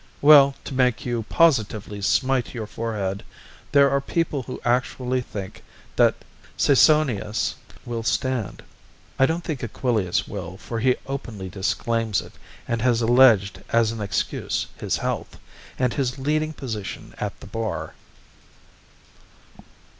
Well, 0.19 0.55
to 0.63 0.73
make 0.73 1.05
you 1.05 1.25
positively 1.29 2.01
smite 2.01 2.55
your 2.55 2.65
forehead, 2.65 3.23
there 3.71 3.87
are 3.91 4.01
people 4.01 4.41
who 4.41 4.59
actually 4.65 5.21
think 5.21 5.61
that 5.95 6.15
Caesonius 6.57 7.53
will 7.85 8.01
stand. 8.01 8.63
I 9.19 9.27
don't 9.27 9.43
think 9.43 9.61
Aquilius 9.63 10.27
will, 10.27 10.57
for 10.57 10.79
he 10.79 10.95
openly 11.05 11.49
disclaims 11.49 12.19
it 12.19 12.33
and 12.67 12.81
has 12.81 13.03
alleged 13.03 13.61
as 13.69 13.91
an 13.91 14.01
excuse 14.01 14.65
his 14.79 14.97
health 14.97 15.37
and 15.77 15.93
his 15.93 16.17
leading 16.17 16.53
position 16.53 17.13
at 17.19 17.39
the 17.39 17.45
bar. 17.45 17.93